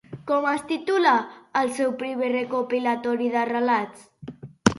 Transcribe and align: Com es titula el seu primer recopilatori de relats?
Com 0.29 0.45
es 0.51 0.61
titula 0.69 1.11
el 1.61 1.69
seu 1.81 1.93
primer 1.99 2.31
recopilatori 2.37 3.29
de 3.37 3.45
relats? 3.53 4.11